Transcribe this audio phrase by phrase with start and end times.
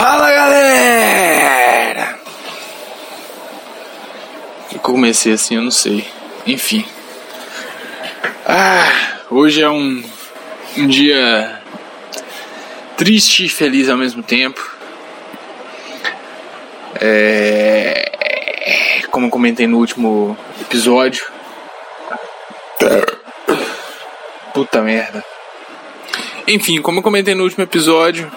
[0.00, 2.20] Fala galera!
[4.72, 6.06] Eu comecei assim, eu não sei.
[6.46, 6.86] Enfim.
[8.46, 10.00] Ah, hoje é um,
[10.76, 11.60] um dia
[12.96, 14.64] triste e feliz ao mesmo tempo.
[17.00, 18.12] É,
[19.10, 21.26] como eu comentei no último episódio.
[24.54, 25.24] Puta merda.
[26.46, 28.30] Enfim, como eu comentei no último episódio,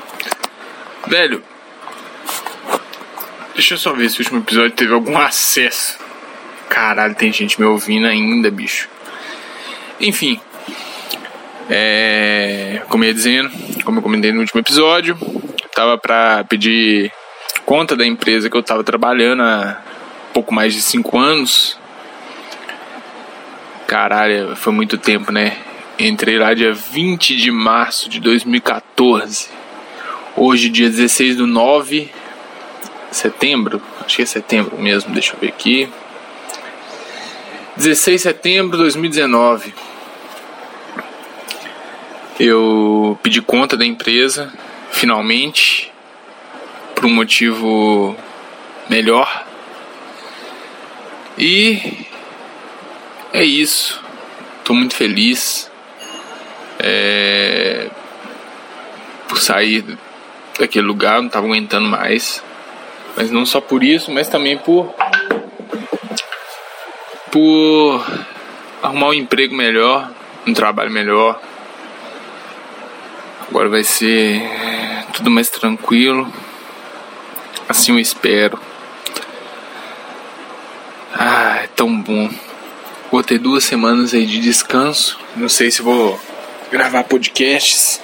[1.07, 1.43] velho,
[3.53, 5.97] deixa eu só ver se o último episódio teve algum acesso.
[6.69, 8.87] Caralho, tem gente me ouvindo ainda, bicho.
[9.99, 10.39] Enfim,
[11.69, 13.51] é, como eu ia dizendo,
[13.83, 15.17] como eu comentei no último episódio,
[15.73, 17.11] tava pra pedir
[17.65, 19.81] conta da empresa que eu tava trabalhando há
[20.33, 21.77] pouco mais de 5 anos.
[23.87, 25.57] Caralho, foi muito tempo, né?
[25.99, 29.49] Entrei lá dia 20 de março de 2014.
[30.35, 32.09] Hoje, dia 16 do 9
[33.11, 33.81] setembro.
[33.99, 35.89] Acho que é setembro mesmo, deixa eu ver aqui.
[37.75, 39.73] 16 de setembro de 2019.
[42.39, 44.51] Eu pedi conta da empresa,
[44.89, 45.91] finalmente,
[46.95, 48.15] por um motivo
[48.89, 49.45] melhor.
[51.37, 52.05] E
[53.33, 54.01] é isso.
[54.63, 55.69] Tô muito feliz
[56.79, 57.89] é,
[59.27, 59.83] por sair
[60.61, 62.43] daquele lugar, não estava aguentando mais.
[63.15, 64.93] Mas não só por isso, mas também por
[67.31, 68.05] por
[68.81, 70.09] arrumar um emprego melhor,
[70.45, 71.39] um trabalho melhor.
[73.49, 74.41] Agora vai ser
[75.13, 76.31] tudo mais tranquilo.
[77.67, 78.59] Assim eu espero.
[81.13, 82.29] Ah, é tão bom.
[83.11, 85.19] Vou ter duas semanas aí de descanso.
[85.35, 86.19] Não sei se vou
[86.71, 88.01] gravar podcasts.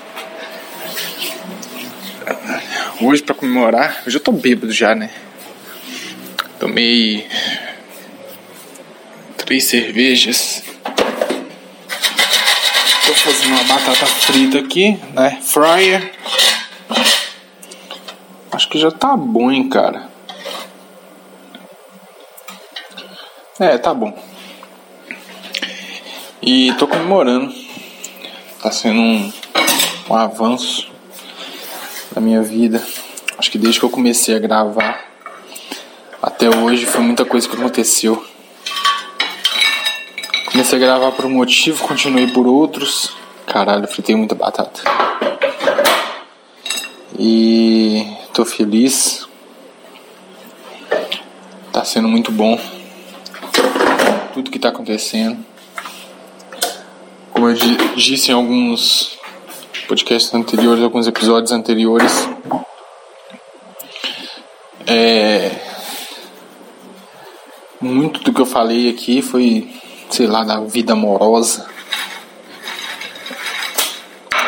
[2.99, 5.11] Hoje para comemorar, eu já tô bêbado já, né?
[6.59, 7.27] Tomei
[9.37, 10.63] três cervejas.
[13.05, 15.39] Tô fazendo uma batata frita aqui, né?
[15.43, 16.11] Fryer.
[18.51, 20.09] Acho que já tá bom, hein, cara.
[23.59, 24.17] É, tá bom.
[26.41, 27.53] E tô comemorando
[28.61, 29.31] tá sendo um,
[30.09, 30.96] um avanço
[32.17, 32.83] na minha vida.
[33.37, 35.05] Acho que desde que eu comecei a gravar
[36.19, 38.25] até hoje foi muita coisa que aconteceu.
[40.51, 43.15] Comecei a gravar por um motivo, continuei por outros.
[43.45, 44.81] Caralho, fritei muita batata.
[47.19, 48.03] E
[48.33, 49.27] tô feliz.
[51.71, 52.59] Tá sendo muito bom.
[54.33, 55.37] Tudo que tá acontecendo.
[57.31, 57.53] Como eu
[57.95, 59.16] disse em alguns
[59.87, 62.11] podcasts anteriores, alguns episódios anteriores,
[64.85, 65.51] é,
[67.79, 69.73] muito do que eu falei aqui foi,
[70.09, 71.67] sei lá, da vida amorosa.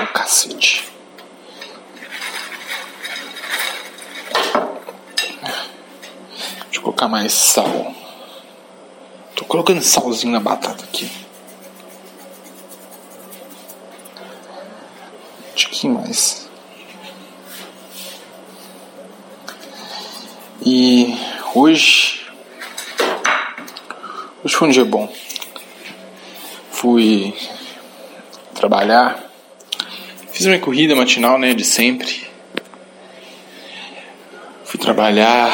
[0.04, 0.90] O cacete.
[6.64, 7.94] Deixa eu colocar mais sal.
[9.36, 11.19] Tô colocando salzinho na batata aqui.
[15.90, 16.50] Mais?
[20.66, 21.18] E
[21.56, 22.26] hoje.
[24.44, 25.12] Hoje foi um dia bom.
[26.72, 27.34] Fui
[28.54, 29.24] trabalhar.
[30.32, 31.54] Fiz minha corrida matinal, né?
[31.54, 32.28] De sempre.
[34.64, 35.50] Fui trabalhar.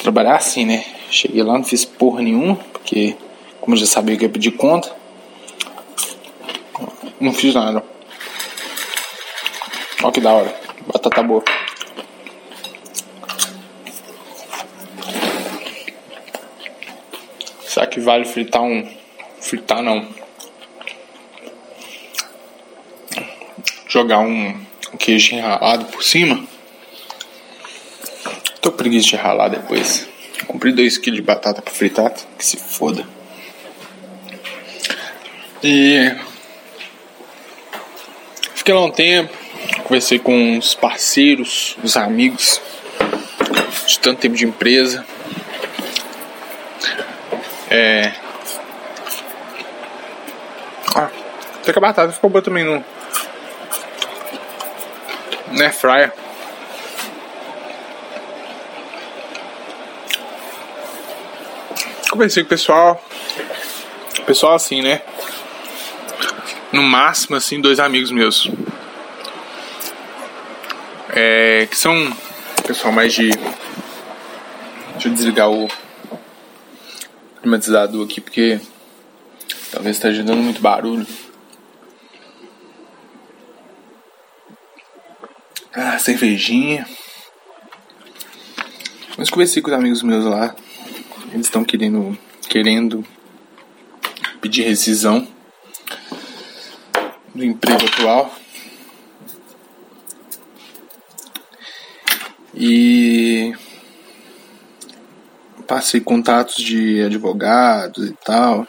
[0.00, 0.84] Trabalhar assim, né?
[1.10, 3.16] Cheguei lá, não fiz porra nenhuma, porque
[3.60, 4.90] como eu já sabia que ia pedir conta,
[7.20, 7.91] não fiz nada.
[10.02, 10.52] Olha que da hora.
[10.92, 11.44] Batata boa.
[17.64, 18.92] Será que vale fritar um.
[19.40, 20.08] Fritar não.
[23.86, 24.60] Jogar um,
[24.98, 26.44] queijo enralado por cima?
[28.60, 30.08] Tô preguiça de ralar depois.
[30.48, 33.06] Comprei 2kg de batata pra fritar, que se foda.
[35.62, 36.12] E.
[38.54, 39.41] Fiquei lá um tempo
[39.92, 42.62] conversei com os parceiros, os amigos
[43.86, 45.04] de tanto tempo de empresa.
[47.68, 48.14] É.
[50.94, 51.10] Ah,
[51.56, 52.82] até que a batata ficou boa também no.
[55.48, 56.10] Né, fryer.
[62.10, 63.04] Conversei com o pessoal.
[64.24, 65.02] Pessoal assim, né?
[66.72, 68.50] No máximo, assim, dois amigos meus
[71.22, 71.94] é, que são
[72.66, 73.28] Pessoal, mais de.
[74.92, 75.68] Deixa eu desligar o
[77.40, 78.60] climatizador aqui porque
[79.72, 81.04] talvez esteja dando muito barulho.
[85.74, 86.86] Ah, cervejinha.
[89.18, 90.54] Mas conversei com os amigos meus lá.
[91.32, 92.16] Eles estão querendo,
[92.48, 93.04] querendo
[94.40, 95.26] pedir rescisão
[97.34, 98.32] do emprego atual.
[102.64, 103.52] E
[105.66, 108.64] passei contatos de advogados e tal.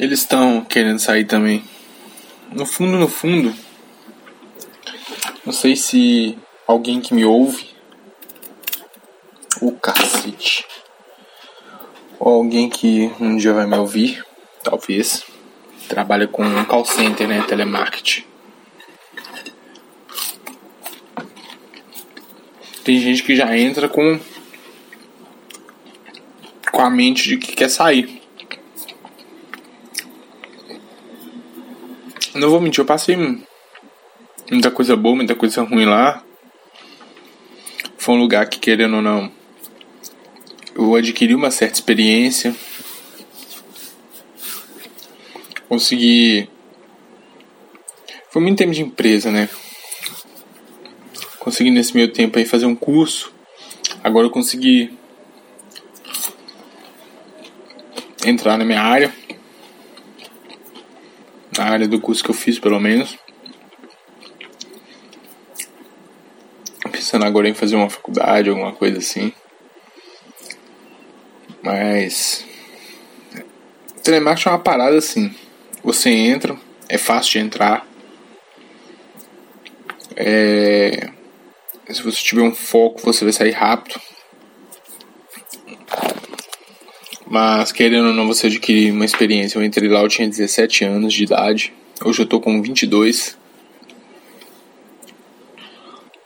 [0.00, 1.62] Eles estão querendo sair também.
[2.50, 3.54] No fundo, no fundo,
[5.44, 7.68] não sei se alguém que me ouve,
[9.60, 10.64] o cacete,
[12.18, 14.24] ou alguém que um dia vai me ouvir,
[14.62, 15.22] talvez,
[15.86, 18.27] trabalha com um call center, né, telemarketing.
[22.84, 24.18] Tem gente que já entra com
[26.70, 28.22] com a mente de que quer sair.
[32.34, 33.16] Não vou mentir, eu passei
[34.48, 36.22] muita coisa boa, muita coisa ruim lá.
[37.96, 39.30] Foi um lugar que, querendo ou não,
[40.74, 42.54] eu adquiri uma certa experiência.
[45.68, 46.48] Consegui.
[48.30, 49.48] Foi muito tempo de empresa, né?
[51.48, 53.32] Consegui nesse meio tempo aí fazer um curso.
[54.04, 54.92] Agora eu consegui
[58.22, 59.10] entrar na minha área
[61.56, 63.16] na área do curso que eu fiz, pelo menos.
[66.92, 69.32] Pensando agora em fazer uma faculdade, alguma coisa assim.
[71.62, 72.44] Mas.
[74.02, 75.34] Telemarketing é uma parada assim.
[75.82, 76.58] Você entra,
[76.90, 77.88] é fácil de entrar.
[80.14, 81.16] É,
[81.94, 84.00] se você tiver um foco, você vai sair rápido.
[87.26, 89.58] Mas querendo ou não, você adquirir uma experiência.
[89.58, 91.72] Eu entrei lá, eu tinha 17 anos de idade.
[92.04, 93.36] Hoje eu tô com 22.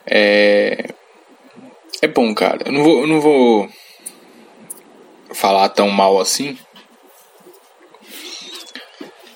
[0.05, 0.89] É.
[2.01, 2.63] É bom, cara.
[2.65, 3.69] Eu não vou, eu não vou
[5.33, 6.57] falar tão mal assim.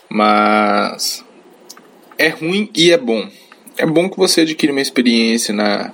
[0.10, 1.24] Mas.
[2.18, 3.30] É ruim e é bom.
[3.78, 5.94] É bom que você adquira uma experiência na,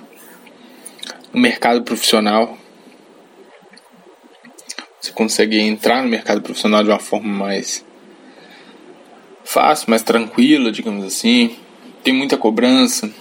[1.34, 2.56] no mercado profissional
[5.04, 7.84] você consegue entrar no mercado profissional de uma forma mais
[9.44, 11.56] fácil, mais tranquila, digamos assim.
[12.02, 13.12] Tem muita cobrança.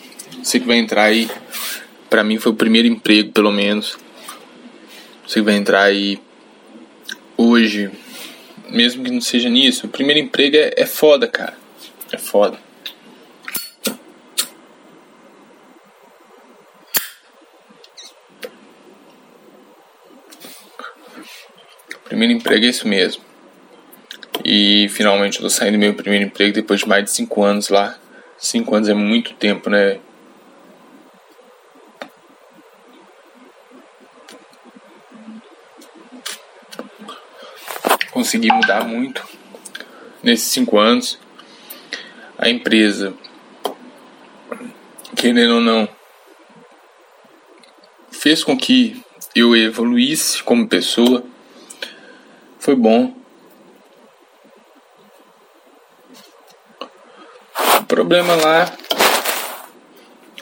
[0.41, 1.29] Você que vai entrar aí,
[2.09, 3.97] para mim foi o primeiro emprego, pelo menos.
[5.27, 6.21] Você que vai entrar aí
[7.35, 7.91] hoje,
[8.69, 11.57] mesmo que não seja nisso, o primeiro emprego é, é foda, cara.
[12.13, 12.57] É foda.
[22.05, 23.23] Primeiro emprego é isso mesmo.
[24.43, 27.69] E finalmente eu tô saindo do meu primeiro emprego depois de mais de 5 anos
[27.69, 27.97] lá.
[28.37, 29.99] 5 anos é muito tempo, né?
[38.11, 39.23] Consegui mudar muito
[40.21, 41.19] nesses 5 anos.
[42.37, 43.13] A empresa,
[45.15, 45.87] querendo ou não,
[48.11, 49.01] fez com que
[49.35, 51.23] eu evoluísse como pessoa
[52.63, 53.13] foi bom.
[57.81, 58.71] O problema lá.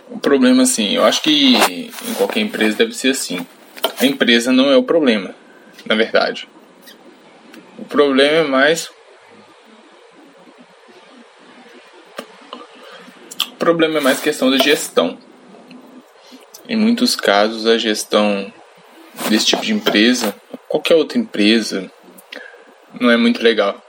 [0.08, 1.56] O problema, assim, eu acho que
[2.08, 3.46] em qualquer empresa deve ser assim.
[4.00, 5.34] A empresa não é o problema,
[5.84, 6.48] na verdade.
[7.80, 8.92] O problema é mais.
[13.48, 15.18] O problema é mais questão da gestão.
[16.70, 18.54] Em muitos casos, a gestão
[19.28, 20.36] desse tipo de empresa,
[20.70, 21.92] qualquer outra empresa,
[23.02, 23.84] não é muito legal.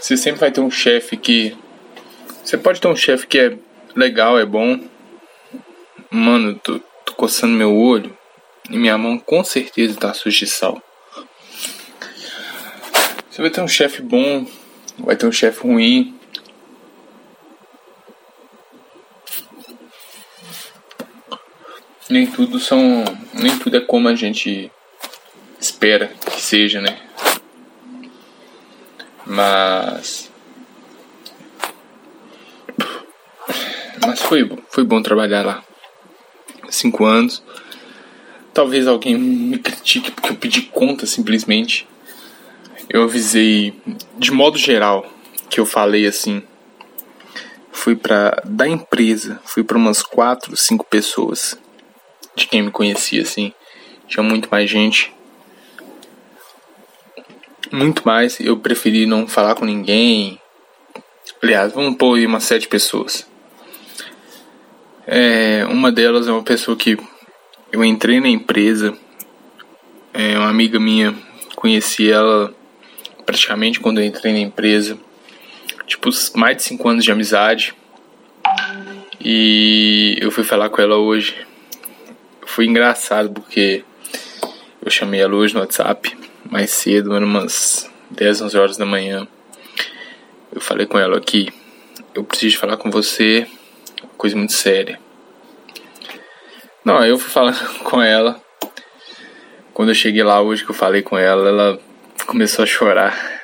[0.00, 1.56] Você sempre vai ter um chefe que.
[2.42, 3.58] Você pode ter um chefe que é
[3.94, 4.80] legal, é bom.
[6.10, 8.16] Mano, tô, tô coçando meu olho
[8.70, 10.82] e minha mão com certeza tá suja de sal.
[13.30, 14.46] Você vai ter um chefe bom,
[14.98, 16.18] vai ter um chefe ruim,
[22.10, 23.04] nem tudo são.
[23.32, 24.70] Nem tudo é como a gente
[25.60, 26.98] espera que seja, né?
[29.24, 30.30] Mas.
[34.04, 35.64] Mas foi, foi bom trabalhar lá.
[36.68, 37.42] Cinco anos.
[38.52, 41.86] Talvez alguém me critique porque eu pedi conta simplesmente.
[42.88, 43.72] eu avisei
[44.18, 45.06] de modo geral
[45.48, 46.42] que eu falei assim.
[47.70, 51.56] Fui para da empresa, fui para umas quatro, cinco pessoas
[52.34, 53.52] de quem me conhecia assim.
[54.06, 55.12] Tinha muito mais gente.
[57.70, 58.40] Muito mais.
[58.40, 60.40] Eu preferi não falar com ninguém.
[61.42, 63.26] Aliás, vamos pôr aí umas sete pessoas.
[65.06, 66.98] É, uma delas é uma pessoa que
[67.72, 68.96] eu entrei na empresa.
[70.12, 71.14] É uma amiga minha,
[71.54, 72.52] conheci ela
[73.24, 74.98] praticamente quando eu entrei na empresa.
[75.86, 77.74] Tipo, mais de 5 anos de amizade.
[79.20, 81.36] E eu fui falar com ela hoje.
[82.60, 83.82] Foi engraçado porque
[84.84, 86.14] eu chamei ela hoje no WhatsApp,
[86.44, 89.26] mais cedo, eram umas 10, 11 horas da manhã.
[90.52, 91.48] Eu falei com ela aqui,
[92.14, 93.46] eu preciso falar com você,
[94.18, 95.00] coisa muito séria.
[96.84, 98.38] Não, eu fui falar com ela.
[99.72, 101.80] Quando eu cheguei lá hoje que eu falei com ela, ela
[102.26, 103.40] começou a chorar.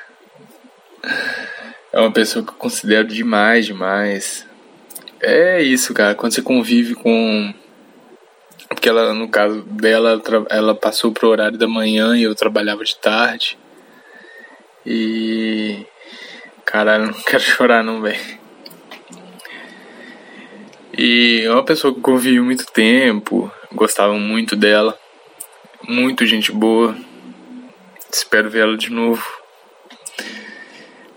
[1.91, 4.45] É uma pessoa que eu considero demais, demais.
[5.19, 6.13] É isso, cara.
[6.13, 7.51] Quando você convive com.
[8.69, 12.95] Porque ela, no caso dela, ela passou pro horário da manhã e eu trabalhava de
[12.97, 13.57] tarde.
[14.85, 15.85] E.
[16.65, 18.37] Caralho, não quero chorar não, velho.
[20.97, 24.97] E é uma pessoa que eu convivi muito tempo, gostava muito dela.
[25.87, 26.97] Muito gente boa.
[28.11, 29.23] Espero ver ela de novo.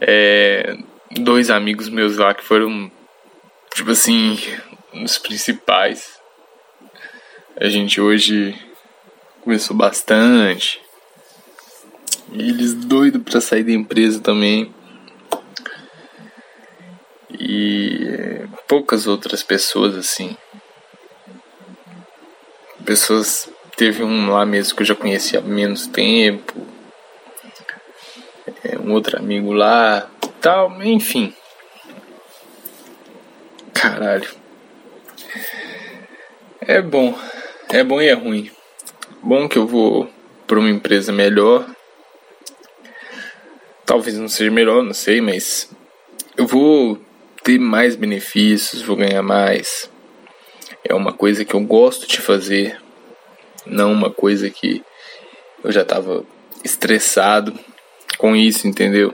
[0.00, 0.76] É,
[1.19, 2.92] dois amigos meus lá que foram,
[3.75, 4.38] tipo assim,
[4.92, 6.20] os principais.
[7.57, 8.54] A gente hoje
[9.42, 10.80] começou bastante.
[12.33, 14.75] Eles doidos pra sair da empresa também.
[17.30, 20.37] E poucas outras pessoas assim.
[22.85, 23.49] Pessoas.
[23.76, 26.71] Teve um lá mesmo que eu já conhecia há menos tempo
[28.64, 30.09] é, um outro amigo lá,
[30.40, 31.35] tal, enfim.
[33.73, 34.39] Caralho.
[36.71, 37.19] É bom.
[37.69, 38.49] É bom e é ruim.
[39.21, 40.09] Bom que eu vou
[40.47, 41.69] para uma empresa melhor.
[43.85, 45.69] Talvez não seja melhor, não sei, mas
[46.37, 46.97] eu vou
[47.43, 49.91] ter mais benefícios, vou ganhar mais.
[50.85, 52.81] É uma coisa que eu gosto de fazer,
[53.67, 54.81] não uma coisa que
[55.65, 56.25] eu já estava
[56.62, 57.53] estressado
[58.17, 59.12] com isso, entendeu?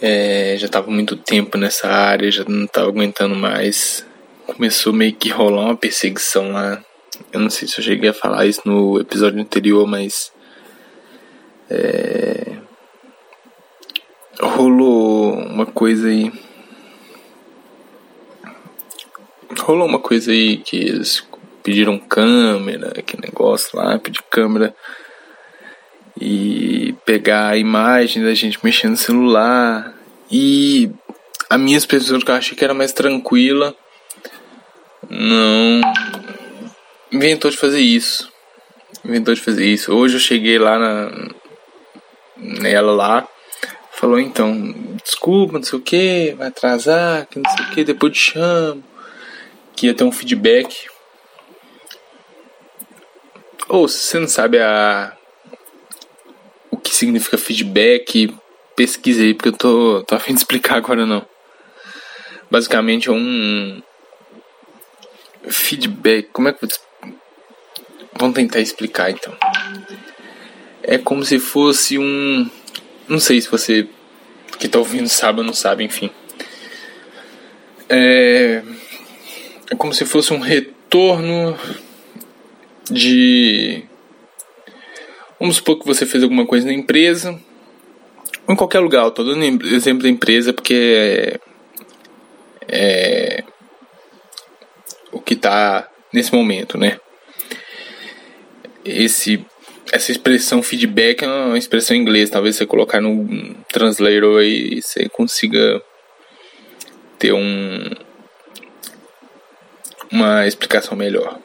[0.00, 4.08] É, já tava muito tempo nessa área, já não tava aguentando mais.
[4.54, 6.82] Começou meio que rolar uma perseguição lá.
[7.32, 10.32] Eu não sei se eu cheguei a falar isso no episódio anterior, mas.
[11.70, 12.56] É,
[14.40, 16.32] rolou uma coisa aí.
[19.60, 21.24] Rolou uma coisa aí que eles
[21.62, 24.74] pediram câmera, que negócio lá, pedir câmera
[26.20, 29.94] e pegar a imagem da gente mexendo no celular.
[30.28, 30.90] E
[31.48, 33.76] a minha expressão que eu achei que era mais tranquila
[35.10, 35.80] não
[37.12, 38.30] inventou de fazer isso.
[39.04, 39.92] Inventou de fazer isso.
[39.92, 41.28] Hoje eu cheguei lá na
[42.36, 43.28] nela lá,
[43.90, 44.74] falou então,
[45.04, 48.82] desculpa, não sei o que, vai atrasar, que não sei o que, depois te chamo.
[49.76, 50.88] Que ia ter um feedback.
[53.68, 55.16] Ou se você não sabe a
[56.82, 58.34] que significa feedback,
[58.74, 61.24] pesquise aí, porque eu tô, tô a fim de explicar agora não.
[62.50, 63.80] Basicamente é um
[65.48, 66.28] feedback.
[66.32, 66.68] Como é que eu.
[68.18, 69.36] Vamos tentar explicar então.
[70.82, 72.48] É como se fosse um.
[73.08, 73.88] Não sei se você
[74.58, 76.10] que tá ouvindo sabe ou não sabe, enfim.
[77.88, 78.62] É,
[79.70, 81.56] é como se fosse um retorno
[82.90, 83.84] de
[85.40, 87.40] Vamos supor que você fez alguma coisa na empresa,
[88.46, 89.08] ou em qualquer lugar.
[89.08, 91.40] Estou dando exemplo da empresa porque
[92.68, 93.44] é, é
[95.12, 96.98] o que está nesse momento, né?
[98.84, 99.44] Esse,
[99.92, 102.30] essa expressão feedback é uma expressão em inglês.
[102.30, 105.82] Talvez você colocar no translator aí você consiga
[107.18, 107.90] ter um,
[110.10, 111.38] uma explicação melhor.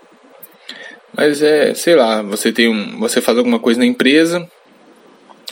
[1.15, 4.49] Mas é, sei lá, você tem um, você faz alguma coisa na empresa,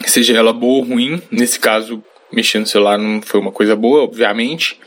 [0.05, 1.21] seja ela boa ou ruim.
[1.31, 4.79] Nesse caso, mexer no celular não foi uma coisa boa, obviamente.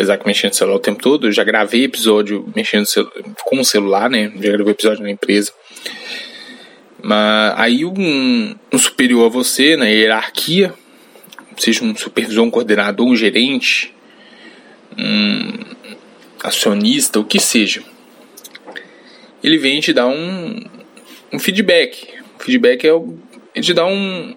[0.00, 2.86] Apesar que mexendo no celular o tempo todo, eu já gravei episódio mexendo
[3.44, 4.32] com o celular, né?
[4.40, 5.52] Já gravei episódio na empresa.
[7.02, 10.72] Mas aí um, um superior a você na hierarquia,
[11.58, 13.94] seja um supervisor, um coordenador, um gerente,
[14.96, 15.52] um
[16.42, 17.82] acionista, o que seja
[19.42, 20.62] ele vem te dar um,
[21.30, 22.08] um feedback.
[22.38, 23.18] feedback é o,
[23.54, 24.34] ele te dá um.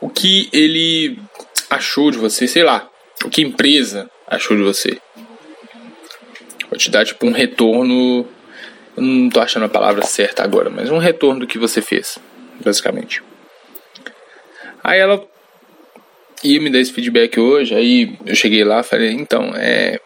[0.00, 1.18] O que ele
[1.68, 2.88] achou de você, sei lá.
[3.24, 4.98] O que empresa achou de você.
[6.70, 8.26] Vou te dar tipo um retorno.
[8.96, 12.18] Eu não tô achando a palavra certa agora, mas um retorno do que você fez,
[12.64, 13.22] basicamente.
[14.82, 15.22] Aí ela
[16.42, 19.98] ia me dar esse feedback hoje, aí eu cheguei lá falei, então, é.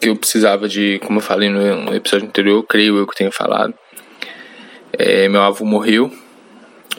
[0.00, 3.74] Que eu precisava de, como eu falei no episódio anterior, creio eu que tenho falado.
[4.92, 6.12] É, meu avô morreu.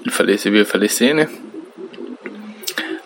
[0.02, 1.30] Ele faleceu, veio falecer, né?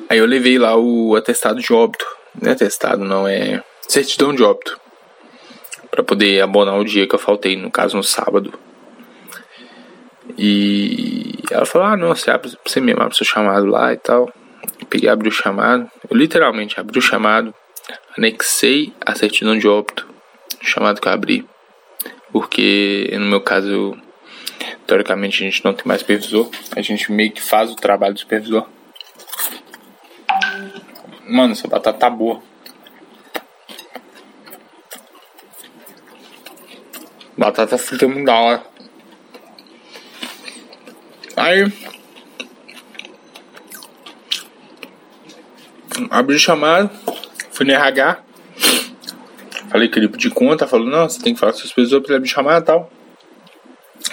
[0.10, 2.06] Aí eu levei lá o atestado de óbito.
[2.41, 4.79] Não é atestado, não, é certidão de óbito.
[5.89, 8.53] Pra poder abonar o dia que eu faltei, no caso no sábado.
[10.38, 14.32] E ela falou: Ah, não, você abre, você mesmo abre seu chamado lá e tal.
[14.79, 15.89] Eu peguei, abri o chamado.
[16.10, 17.53] Eu literalmente abri o chamado,
[18.17, 20.08] anexei a certidão de óbito,
[20.62, 21.48] chamado que eu abri.
[22.32, 23.98] Porque no meu caso,
[24.86, 26.50] teoricamente a gente não tem mais supervisor.
[26.75, 28.67] A gente meio que faz o trabalho do supervisor.
[31.27, 32.41] Mano, essa batata tá boa.
[37.38, 38.63] Batata frita é muito da hora.
[41.36, 41.72] Aí.
[46.10, 46.89] Abri o chamado.
[47.51, 48.24] Fui no RH.
[49.69, 50.65] Falei que ele pediu conta.
[50.65, 52.91] Falou: Não, você tem que falar com seus supervisor pra ele abrir chamado e tal.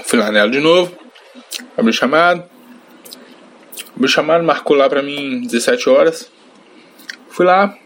[0.04, 0.94] Fui lá nela de novo.
[1.76, 2.44] Abri o chamado.
[3.94, 6.33] Abri o chamado, marcou lá pra mim 17 horas.
[7.34, 7.76] Fui lá,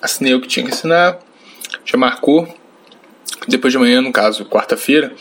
[0.00, 1.18] assinei o que tinha que assinar,
[1.84, 2.48] já marcou.
[3.46, 5.14] Depois de amanhã, no caso, quarta-feira,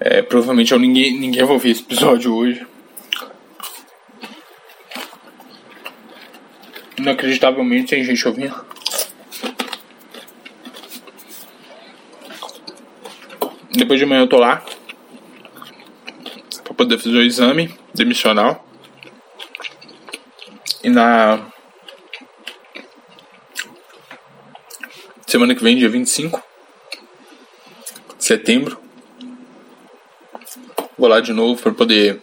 [0.00, 2.66] é, provavelmente eu, ninguém, ninguém vai ouvir esse episódio hoje.
[6.98, 8.66] Inacreditavelmente tem gente ouvindo.
[13.70, 14.64] Depois de amanhã eu tô lá
[16.64, 18.68] para poder fazer o exame demissional.
[20.82, 21.53] E na
[25.34, 26.40] Semana que vem, dia 25
[28.16, 28.80] de setembro.
[30.96, 32.22] Vou lá de novo para poder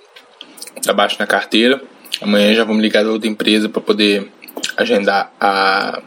[0.86, 1.84] dar baixo na carteira.
[2.22, 4.32] Amanhã já vou me ligar da outra empresa para poder
[4.78, 6.02] agendar a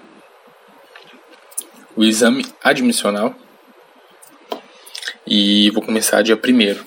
[1.95, 3.35] o exame admissional.
[5.27, 6.85] E vou começar dia 1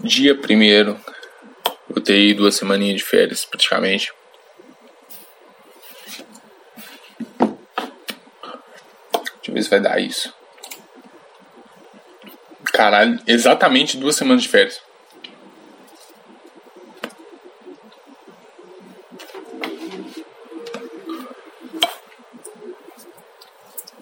[0.00, 1.14] Dia 1
[2.04, 4.12] ter duas semaninhas de férias, praticamente.
[9.36, 10.32] Deixa eu ver se vai dar isso.
[12.72, 14.82] Caralho, exatamente duas semanas de férias.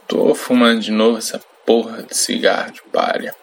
[0.08, 3.34] Tô fumando de novo essa porra de cigarro de palha.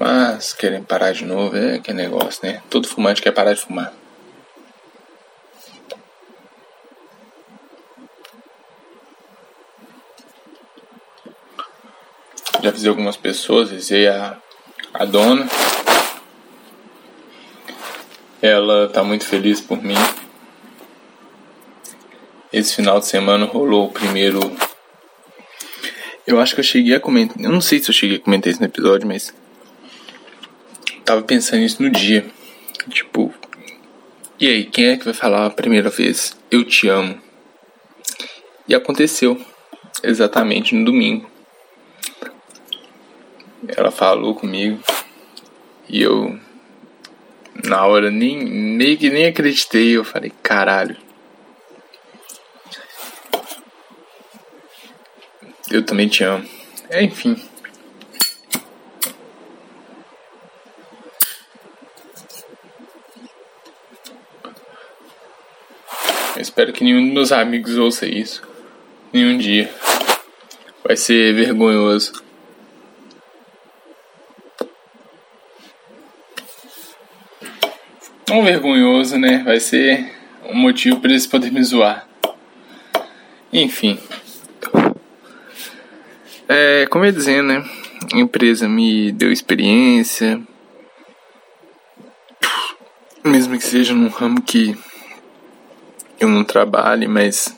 [0.00, 2.62] Mas querem parar de novo, é que negócio, né?
[2.70, 3.92] Todo fumante quer parar de fumar.
[12.62, 14.38] Já avisei algumas pessoas, avisei a,
[14.94, 15.46] a dona.
[18.40, 19.94] Ela tá muito feliz por mim.
[22.50, 24.40] Esse final de semana rolou o primeiro.
[26.26, 27.38] Eu acho que eu cheguei a comentar.
[27.38, 29.34] Eu não sei se eu cheguei a comentar isso no episódio, mas
[31.10, 32.24] tava pensando nisso no dia.
[32.88, 33.34] Tipo,
[34.38, 36.36] e aí, quem é que vai falar a primeira vez?
[36.48, 37.20] Eu te amo.
[38.68, 39.44] E aconteceu
[40.04, 41.28] exatamente no domingo.
[43.66, 44.80] Ela falou comigo
[45.88, 46.38] e eu
[47.66, 50.96] na hora nem meio que nem acreditei, eu falei, caralho.
[55.68, 56.48] Eu também te amo.
[56.88, 57.49] É, enfim.
[66.50, 68.42] Espero que nenhum dos meus amigos ouça isso.
[69.12, 69.70] Nenhum dia.
[70.84, 72.24] Vai ser vergonhoso.
[78.28, 79.42] Não vergonhoso, né?
[79.44, 80.12] Vai ser
[80.44, 82.08] um motivo para eles poderem me zoar.
[83.52, 83.98] Enfim.
[86.48, 87.64] É, como eu ia dizendo, né?
[88.12, 90.40] A empresa me deu experiência.
[93.24, 94.76] Mesmo que seja num ramo que
[96.20, 97.56] eu não trabalhe, mas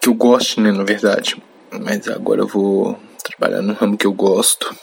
[0.00, 1.36] que eu goste, né, na verdade.
[1.70, 4.74] Mas agora eu vou trabalhar no ramo que eu gosto.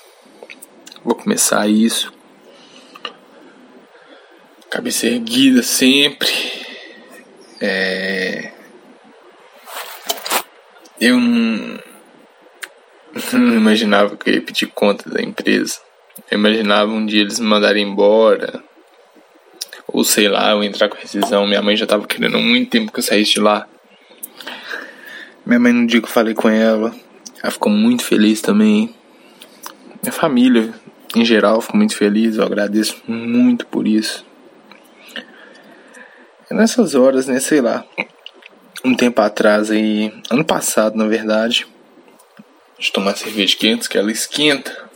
[1.04, 2.14] Vou começar isso.
[4.70, 6.30] Cabeça erguida sempre.
[7.60, 8.52] É...
[11.00, 11.80] eu não,
[13.34, 15.80] não imaginava que eu ia pedir conta da empresa.
[16.30, 18.64] Eu imaginava um dia eles me mandarem embora.
[19.94, 21.46] Ou sei lá, eu entrar com rescisão.
[21.46, 23.68] Minha mãe já tava querendo muito tempo que eu saísse de lá.
[25.46, 26.94] Minha mãe, no dia que eu falei com ela,
[27.42, 28.94] ela ficou muito feliz também.
[30.02, 30.74] Minha família,
[31.16, 32.38] em geral, ficou muito feliz.
[32.38, 34.26] Eu agradeço muito por isso.
[36.50, 37.40] É nessas horas, né?
[37.40, 37.86] Sei lá.
[38.84, 41.68] Um tempo atrás aí, ano passado, na verdade,
[42.80, 44.90] de tomar cerveja quente, que ela esquenta.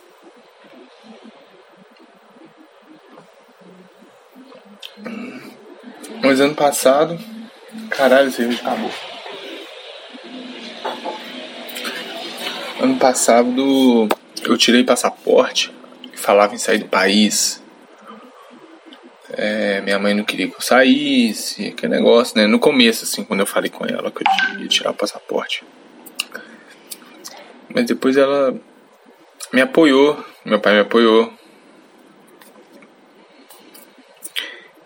[6.21, 7.17] Mas ano passado,
[7.89, 8.91] caralho, a cerveja acabou.
[12.79, 14.07] Ano passado
[14.43, 15.73] eu tirei passaporte,
[16.15, 17.61] falava em sair do país.
[19.29, 22.47] É, minha mãe não queria que eu saísse, aquele negócio, né?
[22.47, 25.63] No começo, assim, quando eu falei com ela que eu ia tirar o passaporte.
[27.73, 28.55] Mas depois ela
[29.51, 31.31] me apoiou, meu pai me apoiou.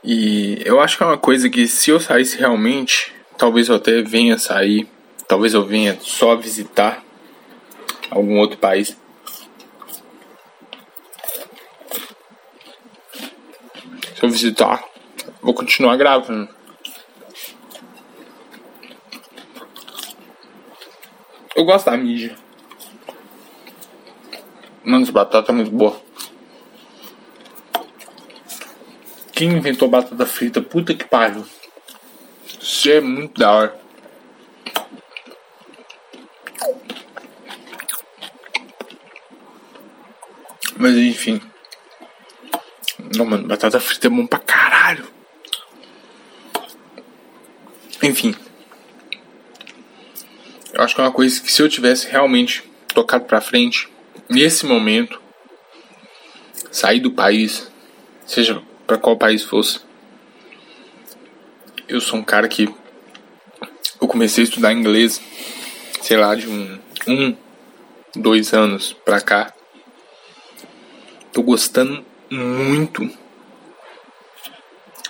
[0.03, 4.01] E eu acho que é uma coisa que se eu saísse realmente, talvez eu até
[4.01, 4.87] venha sair,
[5.27, 7.03] talvez eu venha só visitar
[8.09, 8.97] algum outro país.
[14.15, 14.83] Se eu visitar,
[15.41, 16.49] vou continuar gravando.
[21.55, 22.35] Eu gosto da mídia.
[24.83, 26.11] Mano, essa batata é muito boa.
[29.41, 30.62] Quem inventou batata frita?
[30.62, 31.43] Puta que pariu.
[32.62, 33.82] Isso é muito da hora.
[40.77, 41.41] Mas enfim.
[43.17, 45.08] Não, mano, batata frita é bom pra caralho.
[48.04, 48.36] Enfim.
[50.71, 53.89] Eu acho que é uma coisa que se eu tivesse realmente tocado pra frente,
[54.30, 55.19] nesse momento,
[56.69, 57.71] sair do país,
[58.23, 59.80] seja para qual país fosse,
[61.88, 62.67] eu sou um cara que
[64.01, 65.21] eu comecei a estudar inglês,
[66.01, 66.77] sei lá, de um,
[67.08, 67.34] um
[68.13, 69.54] dois anos pra cá.
[71.32, 73.10] Tô gostando muito.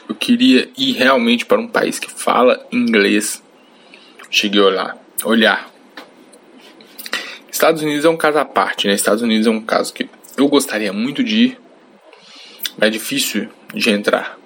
[0.08, 3.42] Eu queria ir realmente para um país que fala inglês.
[4.30, 4.96] Cheguei olhar.
[5.24, 5.72] olhar.
[7.52, 8.94] Estados Unidos é um caso à parte, né?
[8.94, 11.60] Estados Unidos é um caso que eu gostaria muito de ir,
[12.78, 14.38] mas é difícil de entrar.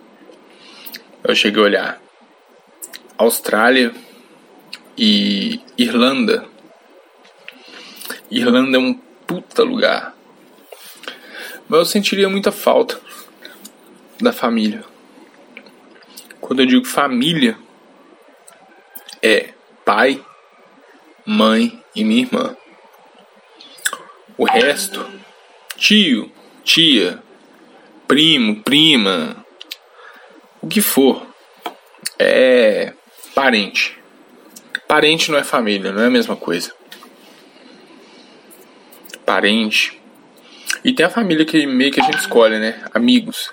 [1.24, 2.02] Eu cheguei a olhar
[3.18, 3.94] Austrália
[4.98, 6.46] e Irlanda.
[8.30, 8.94] Irlanda é um
[9.26, 10.14] puta lugar.
[11.68, 13.00] Mas eu sentiria muita falta
[14.22, 14.84] da família.
[16.40, 17.58] Quando eu digo família,
[19.22, 20.24] é pai,
[21.26, 22.56] mãe e minha irmã.
[24.38, 25.10] O resto,
[25.78, 26.32] tio,
[26.64, 27.24] tia,
[28.08, 29.46] primo, prima,
[30.62, 31.26] o que for,
[32.20, 32.94] é
[33.34, 33.98] parente.
[34.88, 36.74] Parente não é família, não é a mesma coisa.
[39.26, 40.00] Parente
[40.86, 42.80] e tem a família que meio que a gente escolhe, né?
[42.94, 43.52] Amigos.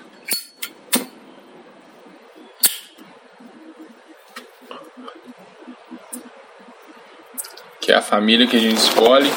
[7.81, 9.31] Que é a família que a gente escolhe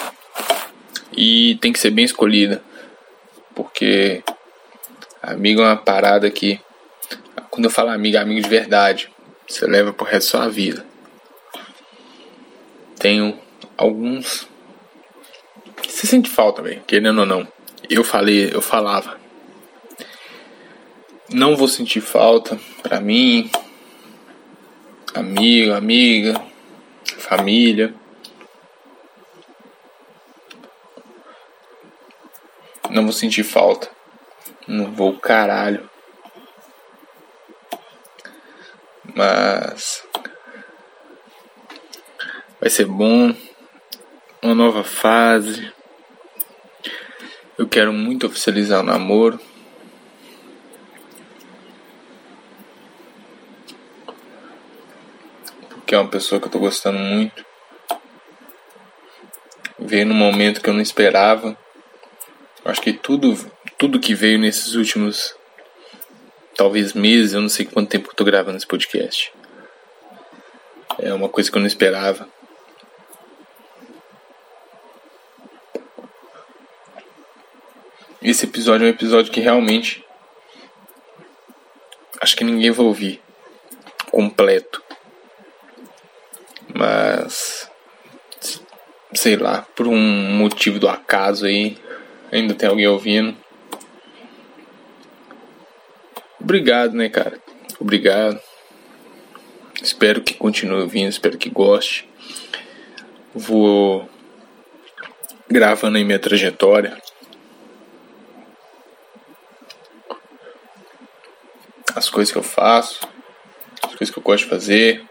[1.17, 2.63] e tem que ser bem escolhida.
[3.55, 4.23] Porque
[5.27, 6.61] amigo é uma parada que
[7.51, 9.11] quando eu falo amigo, é amigo de verdade.
[9.47, 10.85] Você leva pro resto da sua vida.
[12.99, 13.39] Tenho
[13.77, 14.49] alguns.
[15.87, 17.57] Você sente falta, velho, querendo ou não
[17.89, 19.19] eu falei, eu falava.
[21.33, 23.51] Não vou sentir falta para mim,
[25.15, 26.41] amigo, amiga,
[27.19, 27.95] família.
[32.91, 33.91] Não vou sentir falta.
[34.67, 35.89] Não vou caralho.
[39.15, 40.05] Mas
[42.61, 43.35] vai ser bom.
[44.43, 45.73] Uma nova fase.
[47.57, 49.41] Eu quero muito oficializar o namoro.
[55.71, 57.47] Porque é uma pessoa que eu tô gostando muito.
[59.79, 61.57] Veio num momento que eu não esperava.
[62.65, 63.37] Acho que tudo,
[63.79, 65.35] tudo que veio nesses últimos
[66.57, 69.33] talvez meses, eu não sei quanto tempo eu tô gravando esse podcast.
[70.99, 72.29] É uma coisa que eu não esperava.
[78.23, 80.03] Esse episódio é um episódio que realmente
[82.21, 83.23] acho que ninguém vai ouvir
[84.11, 84.83] completo.
[86.75, 87.71] Mas
[88.41, 88.61] se
[89.15, 91.79] sei lá, por um motivo do acaso aí,
[92.33, 93.37] ainda tem alguém ouvindo.
[96.47, 97.43] Obrigado, né, cara?
[97.81, 98.41] Obrigado.
[99.83, 102.09] Espero que continue ouvindo, espero que goste.
[103.35, 104.09] Vou
[105.49, 107.03] gravando aí minha trajetória.
[111.97, 113.01] As coisas que eu faço,
[113.83, 115.05] as coisas que eu gosto de fazer,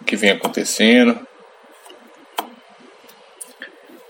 [0.00, 1.24] o que vem acontecendo.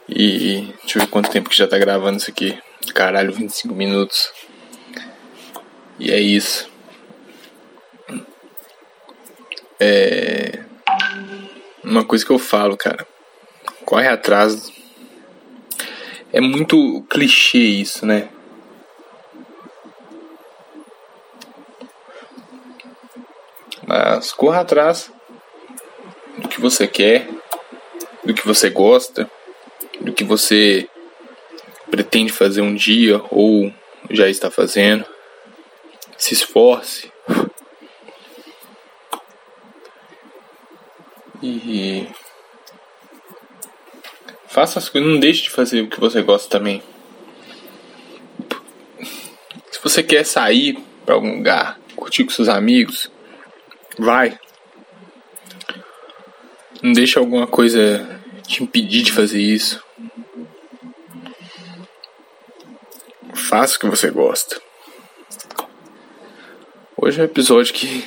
[0.09, 2.59] E deixa eu ver quanto tempo que já tá gravando isso aqui.
[2.94, 4.33] Caralho, 25 minutos.
[6.03, 6.69] E é isso.
[9.79, 10.65] É.
[11.85, 13.07] Uma coisa que eu falo, cara.
[13.85, 14.73] Corre atrás.
[16.33, 18.29] É muito clichê isso, né?
[23.87, 25.12] Mas corra atrás
[26.38, 27.29] do que você quer,
[28.25, 29.31] do que você gosta
[30.03, 30.88] do que você
[31.91, 33.73] pretende fazer um dia ou
[34.11, 35.05] já está fazendo.
[36.22, 37.11] Se esforce.
[41.42, 42.06] E
[44.46, 46.80] faça as coisas, não deixe de fazer o que você gosta também.
[49.72, 53.11] Se você quer sair para algum lugar, curtir com seus amigos,
[53.98, 54.38] vai.
[56.80, 59.82] Não deixe alguma coisa te impedir de fazer isso.
[63.35, 64.62] Faça o que você gosta.
[67.05, 68.05] Hoje é um episódio que.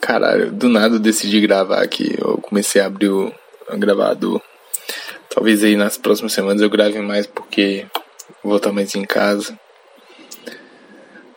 [0.00, 2.16] Caralho, do nada eu decidi gravar aqui.
[2.18, 3.30] Eu comecei a abrir o
[3.76, 4.40] gravador.
[5.28, 7.86] Talvez aí nas próximas semanas eu grave mais porque
[8.42, 9.54] vou estar mais em casa.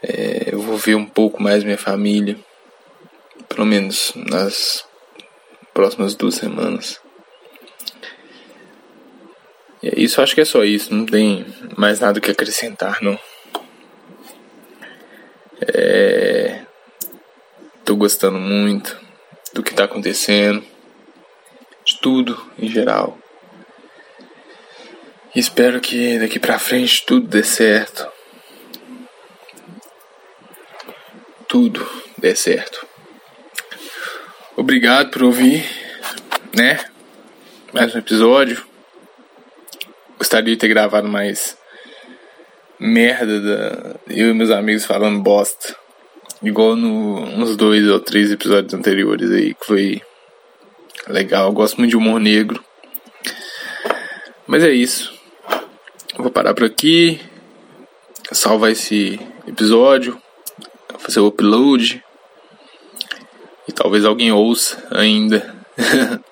[0.01, 2.37] É, eu vou ver um pouco mais minha família.
[3.49, 4.85] Pelo menos nas
[5.73, 6.97] próximas duas semanas.
[9.83, 10.95] E é isso, acho que é só isso.
[10.95, 13.19] Não tem mais nada que acrescentar, não.
[15.61, 16.61] É...
[17.83, 18.99] Tô gostando muito
[19.53, 20.63] do que tá acontecendo.
[21.85, 23.17] De tudo em geral.
[25.35, 28.07] Espero que daqui pra frente tudo dê certo.
[31.47, 31.87] Tudo
[32.17, 32.85] dê certo.
[34.55, 35.63] Obrigado por ouvir,
[36.55, 36.83] né?
[37.73, 38.65] Mais um episódio
[40.17, 41.57] gostaria de ter gravado mais
[42.79, 45.75] merda da eu e meus amigos falando bosta.
[46.43, 50.01] Igual no, dois ou três episódios anteriores aí, que foi
[51.07, 51.47] legal.
[51.47, 52.63] Eu gosto muito de humor negro.
[54.45, 55.13] Mas é isso.
[56.17, 57.19] Vou parar por aqui.
[58.31, 60.21] Salvar esse episódio.
[60.99, 62.03] Fazer o upload.
[63.67, 65.55] E talvez alguém ouça ainda.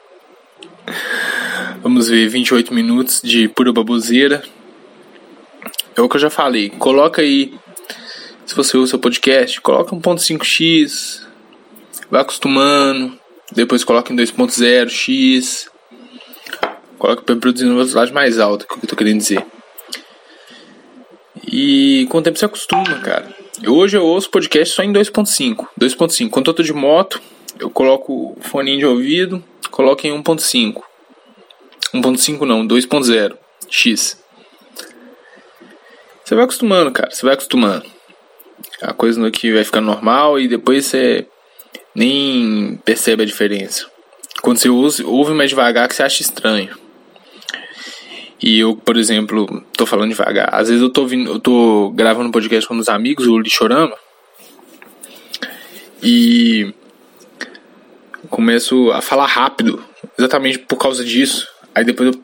[1.81, 4.43] Vamos ver 28 minutos de pura baboseira.
[5.95, 6.69] É o que eu já falei.
[6.69, 7.53] Coloca aí,
[8.45, 11.21] se você usa o podcast, coloca 1.5x,
[12.09, 13.17] vai acostumando,
[13.51, 15.67] depois coloca em 2.0x,
[16.97, 19.45] coloca para produzir uma velocidade mais alta, que é o que eu tô querendo dizer.
[21.51, 23.27] E com o tempo você acostuma, cara.
[23.67, 25.67] Hoje eu ouço podcast só em 2.5.
[25.79, 26.29] 2.5.
[26.29, 27.21] Quando eu tô de moto,
[27.59, 30.81] eu coloco o fone de ouvido, coloco em 1.5.
[31.93, 33.37] 1.5 não, 2.0
[33.69, 34.22] X.
[36.23, 37.85] Você vai acostumando, cara, você vai acostumando.
[38.81, 41.27] A coisa no que vai ficar normal e depois você
[41.95, 43.85] nem percebe a diferença.
[44.41, 46.77] Quando você ouve, mais devagar que você acha estranho.
[48.41, 50.49] E eu, por exemplo, tô falando devagar.
[50.53, 53.95] Às vezes eu tô, eu tô gravando um podcast com os amigos, o Lixorama.
[56.01, 56.73] E
[58.29, 59.81] começo a falar rápido,
[60.17, 61.47] exatamente por causa disso.
[61.73, 62.21] Aí depois eu.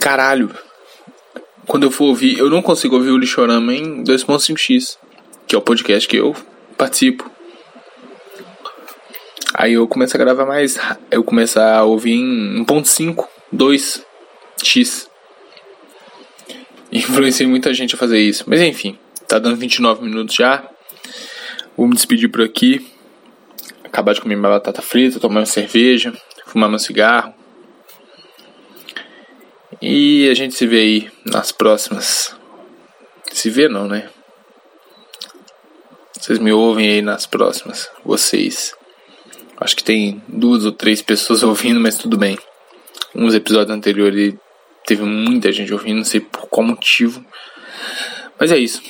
[0.00, 0.50] Caralho.
[1.66, 4.98] Quando eu for ouvir, eu não consigo ouvir o Lixorama em 2.5x,
[5.46, 6.34] que é o podcast que eu
[6.76, 7.30] participo.
[9.54, 10.78] Aí eu começo a gravar mais.
[11.10, 15.08] Eu começo a ouvir em 1.5, 2x.
[16.90, 18.44] Influenciei muita gente a fazer isso.
[18.46, 18.98] Mas enfim,
[19.28, 20.68] tá dando 29 minutos já.
[21.76, 22.86] Vou me despedir por aqui.
[23.84, 26.12] Acabar de comer minha batata frita, tomar uma cerveja,
[26.46, 27.34] fumar meu cigarro.
[29.82, 32.36] E a gente se vê aí nas próximas.
[33.32, 34.08] Se vê não, né?
[36.16, 37.90] Vocês me ouvem aí nas próximas.
[38.04, 38.76] Vocês.
[39.56, 42.38] Acho que tem duas ou três pessoas ouvindo, mas tudo bem.
[43.12, 44.34] Uns episódios anteriores
[44.86, 47.24] teve muita gente ouvindo, não sei por qual motivo.
[48.38, 48.80] Mas é isso.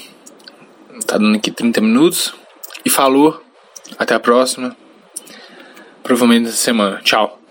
[1.07, 2.35] Tá dando aqui 30 minutos.
[2.85, 3.43] E falou.
[3.99, 4.77] Até a próxima.
[6.03, 7.01] Provavelmente essa semana.
[7.03, 7.42] Tchau.